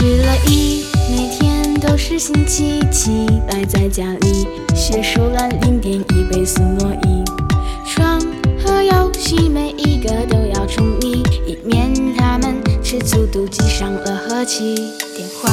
[0.00, 7.24] 失了忆，每天都是星期七，待在家里写书懒，零点一倍速挪移，
[7.84, 8.20] 床
[8.64, 14.76] 和游戏每一个都要宠溺，以免他们吃醋妒忌伤了和气。
[15.16, 15.50] 电话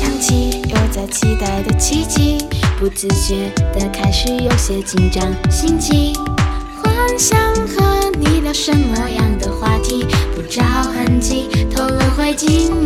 [0.00, 2.38] 响起，又在期待的奇迹，
[2.80, 6.12] 不自觉的开始有些紧张心悸，
[6.82, 12.85] 幻想和你聊什么样的话题，不着痕迹透露会惊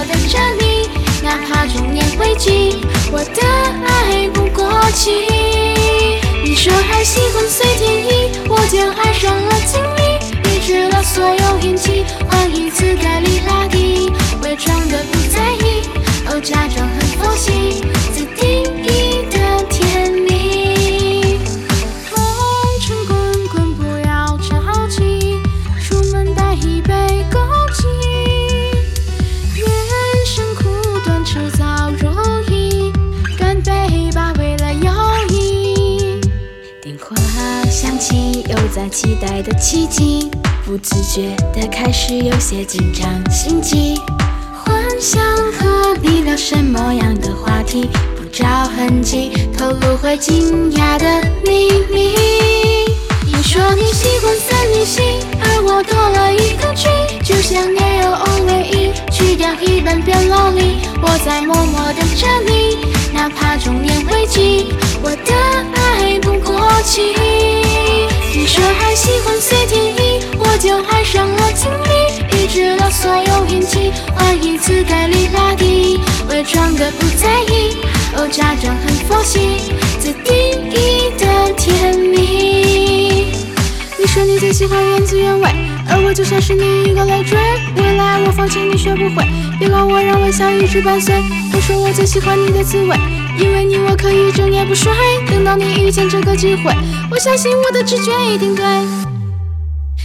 [0.00, 0.88] 我等着你，
[1.22, 2.80] 哪怕中年危机，
[3.12, 3.42] 我的
[3.86, 5.10] 爱不过期。
[6.42, 12.94] 你说还喜欢随天意，我就爱上了经历，抑制了所有运气，换一次
[38.00, 40.30] 起，又在期待的奇迹，
[40.64, 44.00] 不自觉的开始有些紧张心悸，
[44.64, 52.14] 幻想和你聊什么样的话题，不着痕迹透露会惊讶的秘密。
[53.26, 55.02] 你说你喜欢三零七，
[55.38, 56.88] 而我多了一个 G，
[57.22, 60.76] 就像 L O V E，去掉一半变 lonely。
[61.02, 61.18] 我
[73.50, 77.76] 运气，换一次概率拉低，伪装的不在意，
[78.16, 83.34] 哦，假装很佛系，自定义的甜蜜。
[83.98, 85.50] 你说你最喜欢原汁原味，
[85.88, 87.36] 而我就像是你一个累赘。
[87.76, 89.26] 未来我放弃你学不会，
[89.58, 91.14] 别管我让微笑一直伴随。
[91.52, 92.96] 我说我最喜欢你的滋味，
[93.38, 94.90] 因为你我可以整夜不睡。
[95.28, 96.72] 等到你遇见这个机会，
[97.10, 98.64] 我相信我的直觉一定对。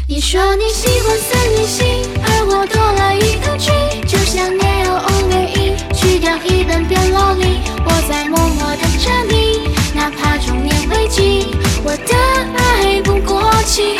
[0.08, 1.84] 你说你喜欢三零七，
[2.22, 3.72] 而我多了一个 G，
[4.08, 7.58] 就像 L O V E，去掉一半变 lonely。
[7.84, 11.48] 我在默默等着你，哪怕中年危机，
[11.84, 12.16] 我的
[12.58, 13.98] 爱不过期。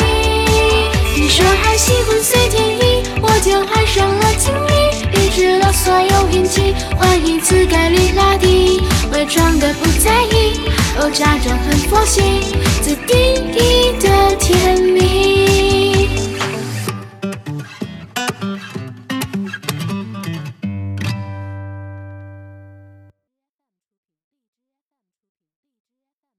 [1.16, 8.80] 你说还喜欢随天意，我就爱上了经历，抑制了所有运气，换一次概率拉低，
[9.12, 10.60] 伪装的不在意，
[10.98, 12.22] 哦，假装很佛系，
[12.82, 13.16] 自定
[13.52, 14.05] 义的